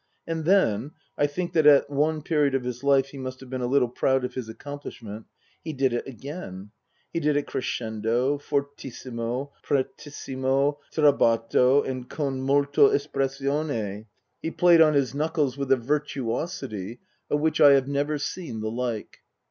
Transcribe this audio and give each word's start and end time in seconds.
And 0.25 0.45
then 0.45 0.93
I 1.15 1.27
think 1.27 1.53
that 1.53 1.67
at 1.67 1.87
one 1.91 2.23
period 2.23 2.55
of 2.55 2.63
his 2.63 2.83
life 2.83 3.09
he 3.09 3.19
must 3.19 3.39
have 3.39 3.51
been 3.51 3.61
a 3.61 3.67
little 3.67 3.87
proud 3.87 4.25
of 4.25 4.33
his 4.33 4.49
accomplishment 4.49 5.27
he 5.63 5.73
did 5.73 5.93
it 5.93 6.07
again. 6.07 6.71
He 7.13 7.19
did 7.19 7.37
it 7.37 7.45
crescendo, 7.45 8.39
fortissimo, 8.39 9.53
pres 9.61 9.85
tissimo, 9.99 10.79
strabato 10.91 11.83
and 11.87 12.09
con 12.09 12.41
molto 12.41 12.89
espressione; 12.89 14.07
he 14.41 14.49
played 14.49 14.77
206 14.77 14.79
Tasker 14.79 14.79
Jevons 14.79 14.81
on 14.81 14.93
his 14.95 15.13
knuckles 15.13 15.57
with 15.59 15.71
a 15.71 15.77
virtuosity 15.77 16.99
of 17.29 17.39
which 17.39 17.61
I 17.61 17.73
have 17.73 17.87
never 17.87 18.17
seen 18.17 18.61
the 18.61 18.71
like. 18.71 19.19